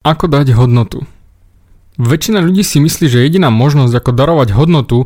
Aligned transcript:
Ako 0.00 0.32
dať 0.32 0.56
hodnotu? 0.56 1.04
Väčšina 2.00 2.40
ľudí 2.40 2.64
si 2.64 2.80
myslí, 2.80 3.04
že 3.12 3.20
jediná 3.20 3.52
možnosť 3.52 4.00
ako 4.00 4.16
darovať 4.16 4.56
hodnotu 4.56 5.04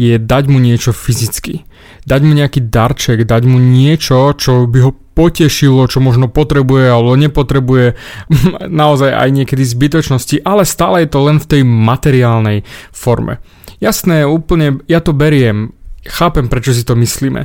je 0.00 0.16
dať 0.16 0.48
mu 0.48 0.56
niečo 0.56 0.96
fyzicky. 0.96 1.68
Dať 2.08 2.20
mu 2.24 2.32
nejaký 2.32 2.72
darček, 2.72 3.28
dať 3.28 3.42
mu 3.44 3.60
niečo, 3.60 4.32
čo 4.32 4.64
by 4.64 4.78
ho 4.80 4.96
potešilo, 4.96 5.84
čo 5.92 6.00
možno 6.00 6.32
potrebuje 6.32 6.88
alebo 6.88 7.20
nepotrebuje, 7.20 8.00
naozaj 8.80 9.12
aj 9.12 9.28
niekedy 9.28 9.60
zbytočnosti, 9.60 10.40
ale 10.40 10.64
stále 10.64 11.04
je 11.04 11.12
to 11.12 11.20
len 11.20 11.36
v 11.36 11.44
tej 11.44 11.62
materiálnej 11.68 12.64
forme. 12.96 13.44
Jasné, 13.76 14.24
úplne, 14.24 14.80
ja 14.88 15.04
to 15.04 15.12
beriem, 15.12 15.76
chápem, 16.08 16.48
prečo 16.48 16.72
si 16.72 16.80
to 16.80 16.96
myslíme. 16.96 17.44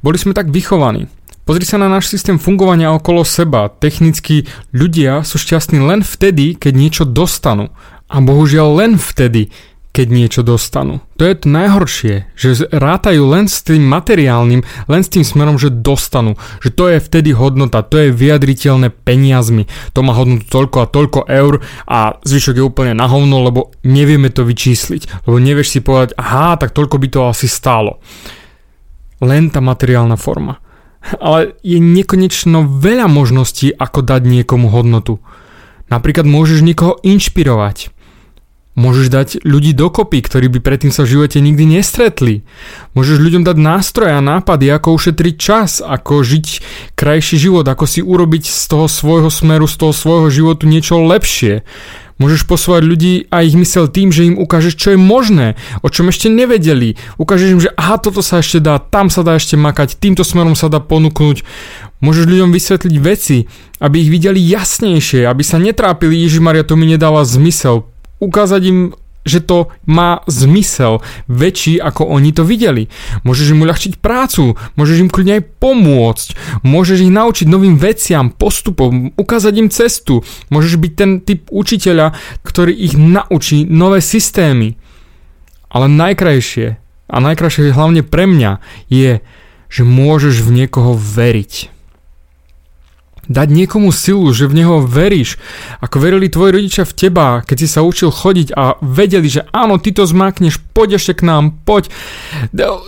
Boli 0.00 0.16
sme 0.16 0.32
tak 0.32 0.48
vychovaní. 0.48 1.04
Pozri 1.50 1.66
sa 1.66 1.82
na 1.82 1.90
náš 1.90 2.06
systém 2.06 2.38
fungovania 2.38 2.94
okolo 2.94 3.26
seba. 3.26 3.66
Technicky 3.66 4.46
ľudia 4.70 5.26
sú 5.26 5.34
šťastní 5.34 5.82
len 5.82 6.06
vtedy, 6.06 6.54
keď 6.54 6.72
niečo 6.78 7.02
dostanú. 7.02 7.74
A 8.06 8.22
bohužiaľ 8.22 8.78
len 8.78 8.94
vtedy, 8.94 9.50
keď 9.90 10.06
niečo 10.14 10.40
dostanú. 10.46 11.02
To 11.18 11.26
je 11.26 11.34
to 11.34 11.50
najhoršie, 11.50 12.30
že 12.38 12.70
rátajú 12.70 13.26
len 13.26 13.50
s 13.50 13.66
tým 13.66 13.82
materiálnym, 13.82 14.62
len 14.62 15.02
s 15.02 15.10
tým 15.10 15.26
smerom, 15.26 15.58
že 15.58 15.74
dostanú. 15.74 16.38
Že 16.62 16.70
to 16.70 16.84
je 16.86 16.98
vtedy 17.02 17.34
hodnota, 17.34 17.82
to 17.82 17.98
je 17.98 18.14
vyjadriteľné 18.14 18.94
peniazmi. 19.02 19.66
To 19.98 20.06
má 20.06 20.14
hodnotu 20.14 20.46
toľko 20.46 20.86
a 20.86 20.86
toľko 20.86 21.20
eur 21.26 21.66
a 21.90 22.14
zvyšok 22.30 22.62
je 22.62 22.68
úplne 22.70 22.94
na 22.94 23.10
hovno, 23.10 23.42
lebo 23.42 23.74
nevieme 23.82 24.30
to 24.30 24.46
vyčísliť. 24.46 25.26
Lebo 25.26 25.42
nevieš 25.42 25.74
si 25.74 25.80
povedať, 25.82 26.14
aha, 26.14 26.54
tak 26.62 26.70
toľko 26.70 26.94
by 26.94 27.08
to 27.10 27.20
asi 27.26 27.50
stálo. 27.50 27.98
Len 29.18 29.50
tá 29.50 29.58
materiálna 29.58 30.14
forma 30.14 30.69
ale 31.18 31.56
je 31.64 31.80
nekonečno 31.80 32.64
veľa 32.80 33.08
možností, 33.08 33.72
ako 33.72 34.04
dať 34.04 34.22
niekomu 34.24 34.68
hodnotu. 34.68 35.18
Napríklad 35.90 36.28
môžeš 36.28 36.62
niekoho 36.62 37.00
inšpirovať. 37.02 37.90
Môžeš 38.78 39.06
dať 39.10 39.28
ľudí 39.42 39.74
dokopy, 39.74 40.22
ktorí 40.22 40.46
by 40.46 40.62
predtým 40.62 40.94
sa 40.94 41.02
v 41.02 41.18
živote 41.18 41.42
nikdy 41.42 41.66
nestretli. 41.66 42.46
Môžeš 42.94 43.18
ľuďom 43.18 43.42
dať 43.42 43.58
nástroje 43.58 44.14
a 44.14 44.22
nápady, 44.22 44.70
ako 44.70 44.94
ušetriť 44.94 45.34
čas, 45.34 45.70
ako 45.82 46.22
žiť 46.22 46.46
krajší 46.94 47.36
život, 47.36 47.66
ako 47.66 47.84
si 47.84 48.00
urobiť 48.00 48.46
z 48.46 48.64
toho 48.70 48.86
svojho 48.86 49.28
smeru, 49.28 49.66
z 49.66 49.74
toho 49.74 49.90
svojho 49.90 50.30
životu 50.30 50.70
niečo 50.70 51.02
lepšie. 51.02 51.66
Môžeš 52.20 52.44
posúvať 52.44 52.84
ľudí 52.84 53.14
a 53.32 53.40
ich 53.40 53.56
mysel 53.56 53.88
tým, 53.88 54.12
že 54.12 54.28
im 54.28 54.36
ukážeš, 54.36 54.76
čo 54.76 54.92
je 54.92 55.00
možné, 55.00 55.56
o 55.80 55.88
čom 55.88 56.12
ešte 56.12 56.28
nevedeli. 56.28 57.00
Ukážeš 57.16 57.48
im, 57.48 57.64
že 57.64 57.72
aha, 57.80 57.96
toto 57.96 58.20
sa 58.20 58.44
ešte 58.44 58.60
dá, 58.60 58.76
tam 58.76 59.08
sa 59.08 59.24
dá 59.24 59.40
ešte 59.40 59.56
makať, 59.56 59.96
týmto 59.96 60.20
smerom 60.20 60.52
sa 60.52 60.68
dá 60.68 60.84
ponúknuť. 60.84 61.40
Môžeš 62.04 62.28
ľuďom 62.28 62.52
vysvetliť 62.52 62.94
veci, 63.00 63.48
aby 63.80 64.04
ich 64.04 64.12
videli 64.12 64.36
jasnejšie, 64.36 65.24
aby 65.24 65.40
sa 65.40 65.56
netrápili, 65.56 66.20
Ježiš 66.20 66.44
Maria, 66.44 66.60
to 66.60 66.76
mi 66.76 66.84
nedáva 66.84 67.24
zmysel. 67.24 67.88
Ukázať 68.20 68.62
im 68.68 68.78
že 69.24 69.44
to 69.44 69.68
má 69.84 70.24
zmysel 70.24 71.04
väčší, 71.28 71.76
ako 71.80 72.08
oni 72.08 72.32
to 72.32 72.42
videli. 72.46 72.88
Môžeš 73.24 73.52
im 73.52 73.62
uľahčiť 73.64 73.92
prácu, 74.00 74.56
môžeš 74.76 74.96
im 75.04 75.12
kľudne 75.12 75.40
aj 75.40 75.44
pomôcť, 75.60 76.28
môžeš 76.64 76.98
ich 77.04 77.12
naučiť 77.12 77.46
novým 77.48 77.76
veciam, 77.76 78.32
postupom, 78.32 79.12
ukázať 79.16 79.54
im 79.60 79.68
cestu, 79.68 80.24
môžeš 80.48 80.80
byť 80.80 80.92
ten 80.96 81.10
typ 81.20 81.48
učiteľa, 81.52 82.16
ktorý 82.46 82.72
ich 82.72 82.96
naučí 82.96 83.68
nové 83.68 84.00
systémy. 84.00 84.80
Ale 85.70 85.86
najkrajšie, 85.86 86.66
a 87.10 87.16
najkrajšie 87.20 87.76
hlavne 87.76 88.02
pre 88.02 88.26
mňa, 88.26 88.58
je, 88.90 89.22
že 89.70 89.82
môžeš 89.86 90.42
v 90.42 90.64
niekoho 90.64 90.98
veriť 90.98 91.79
dať 93.30 93.48
niekomu 93.54 93.94
silu, 93.94 94.26
že 94.34 94.50
v 94.50 94.58
neho 94.58 94.82
veríš, 94.82 95.38
ako 95.78 96.02
verili 96.02 96.26
tvoji 96.26 96.50
rodičia 96.58 96.82
v 96.82 96.96
teba, 96.98 97.26
keď 97.46 97.56
si 97.62 97.68
sa 97.70 97.86
učil 97.86 98.10
chodiť 98.10 98.50
a 98.58 98.74
vedeli, 98.82 99.30
že 99.30 99.46
áno, 99.54 99.78
ty 99.78 99.94
to 99.94 100.02
zmákneš, 100.02 100.58
poď 100.74 100.98
ešte 100.98 101.22
k 101.22 101.30
nám, 101.30 101.54
poď, 101.62 101.94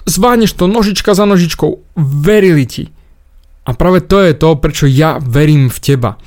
zváneš 0.02 0.58
to 0.58 0.66
nožička 0.66 1.14
za 1.14 1.22
nožičkou, 1.30 1.94
verili 1.94 2.66
ti. 2.66 2.84
A 3.62 3.78
práve 3.78 4.02
to 4.02 4.18
je 4.18 4.34
to, 4.34 4.58
prečo 4.58 4.90
ja 4.90 5.22
verím 5.22 5.70
v 5.70 5.78
teba. 5.78 6.18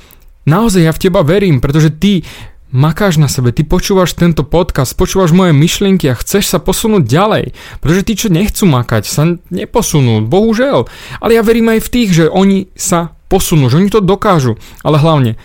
Naozaj 0.48 0.82
ja 0.88 0.92
v 0.96 1.02
teba 1.04 1.20
verím, 1.20 1.60
pretože 1.60 1.92
ty 1.92 2.24
makáš 2.72 3.20
na 3.20 3.28
sebe, 3.28 3.52
ty 3.52 3.68
počúvaš 3.68 4.16
tento 4.16 4.44
podcast, 4.44 4.96
počúvaš 4.96 5.36
moje 5.36 5.52
myšlienky 5.52 6.08
a 6.08 6.18
chceš 6.18 6.48
sa 6.48 6.58
posunúť 6.60 7.04
ďalej. 7.04 7.44
Pretože 7.84 8.04
tí, 8.08 8.12
čo 8.16 8.28
nechcú 8.32 8.64
makať, 8.64 9.02
sa 9.04 9.36
neposunú, 9.52 10.24
bohužel. 10.24 10.88
Ale 11.20 11.36
ja 11.36 11.42
verím 11.44 11.72
aj 11.76 11.80
v 11.84 11.92
tých, 11.92 12.08
že 12.12 12.24
oni 12.32 12.72
sa 12.72 13.15
posunú, 13.26 13.70
že 13.70 13.78
oni 13.78 13.90
to 13.90 14.04
dokážu. 14.04 14.58
Ale 14.86 14.98
hlavne, 14.98 15.38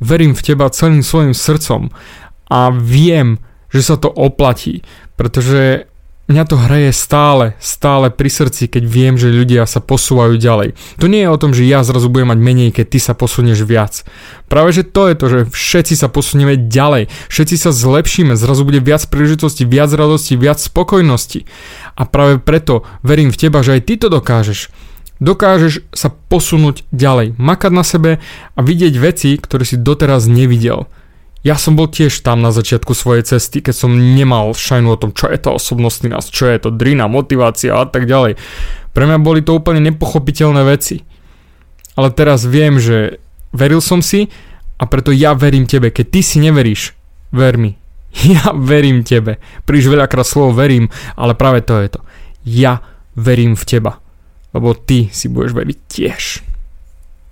verím 0.00 0.32
v 0.32 0.44
teba 0.44 0.72
celým 0.72 1.04
svojim 1.04 1.36
srdcom 1.36 1.92
a 2.50 2.72
viem, 2.74 3.38
že 3.70 3.86
sa 3.86 3.94
to 3.94 4.10
oplatí, 4.10 4.82
pretože 5.14 5.86
mňa 6.30 6.44
to 6.46 6.56
hraje 6.58 6.90
stále, 6.94 7.58
stále 7.58 8.06
pri 8.14 8.30
srdci, 8.30 8.70
keď 8.70 8.82
viem, 8.86 9.14
že 9.18 9.34
ľudia 9.34 9.66
sa 9.66 9.82
posúvajú 9.82 10.38
ďalej. 10.38 10.78
To 11.02 11.10
nie 11.10 11.26
je 11.26 11.30
o 11.30 11.40
tom, 11.40 11.50
že 11.50 11.66
ja 11.66 11.82
zrazu 11.82 12.06
budem 12.06 12.30
mať 12.30 12.38
menej, 12.38 12.70
keď 12.70 12.86
ty 12.86 12.98
sa 13.02 13.18
posunieš 13.18 13.66
viac. 13.66 14.06
Práve, 14.46 14.70
že 14.70 14.86
to 14.86 15.10
je 15.10 15.14
to, 15.18 15.26
že 15.26 15.40
všetci 15.50 15.94
sa 15.98 16.06
posunieme 16.06 16.70
ďalej, 16.70 17.10
všetci 17.26 17.56
sa 17.58 17.70
zlepšíme, 17.74 18.38
zrazu 18.38 18.62
bude 18.62 18.78
viac 18.78 19.02
príležitosti, 19.10 19.66
viac 19.66 19.90
radosti, 19.90 20.38
viac 20.38 20.62
spokojnosti. 20.62 21.50
A 21.98 22.06
práve 22.06 22.38
preto 22.38 22.86
verím 23.02 23.34
v 23.34 23.40
teba, 23.46 23.66
že 23.66 23.78
aj 23.78 23.82
ty 23.90 23.94
to 23.98 24.06
dokážeš 24.06 24.89
dokážeš 25.20 25.84
sa 25.92 26.08
posunúť 26.10 26.88
ďalej, 26.90 27.36
makať 27.36 27.72
na 27.72 27.84
sebe 27.84 28.10
a 28.56 28.60
vidieť 28.64 28.94
veci, 28.96 29.36
ktoré 29.36 29.68
si 29.68 29.76
doteraz 29.76 30.26
nevidel. 30.26 30.88
Ja 31.40 31.56
som 31.56 31.72
bol 31.72 31.88
tiež 31.88 32.20
tam 32.20 32.44
na 32.44 32.52
začiatku 32.52 32.92
svojej 32.92 33.24
cesty, 33.24 33.64
keď 33.64 33.72
som 33.72 33.96
nemal 33.96 34.52
šajnu 34.52 34.92
o 34.92 35.00
tom, 35.00 35.16
čo 35.16 35.28
je 35.28 35.40
to 35.40 35.56
osobnostný 35.56 36.12
nás, 36.12 36.28
čo 36.28 36.48
je 36.48 36.60
to 36.60 36.68
drina, 36.68 37.08
motivácia 37.08 37.72
a 37.72 37.88
tak 37.88 38.04
ďalej. 38.04 38.36
Pre 38.92 39.04
mňa 39.08 39.18
boli 39.24 39.40
to 39.40 39.56
úplne 39.56 39.80
nepochopiteľné 39.88 40.60
veci. 40.68 41.00
Ale 41.96 42.12
teraz 42.12 42.44
viem, 42.44 42.76
že 42.76 43.24
veril 43.56 43.80
som 43.80 44.04
si 44.04 44.28
a 44.76 44.84
preto 44.84 45.16
ja 45.16 45.32
verím 45.32 45.64
tebe. 45.64 45.88
Keď 45.88 46.06
ty 46.12 46.20
si 46.20 46.36
neveríš, 46.40 46.96
ver 47.32 47.56
mi. 47.60 47.76
Ja 48.26 48.52
verím 48.52 49.06
tebe. 49.06 49.38
Príliš 49.64 49.86
veľakrát 49.86 50.26
slovo 50.26 50.52
verím, 50.52 50.90
ale 51.14 51.38
práve 51.38 51.64
to 51.64 51.78
je 51.78 51.88
to. 51.94 52.00
Ja 52.44 52.84
verím 53.16 53.54
v 53.56 53.64
teba 53.64 54.02
lebo 54.50 54.74
ty 54.74 55.08
si 55.10 55.30
budeš 55.30 55.54
veriť 55.54 55.78
tiež. 55.86 56.22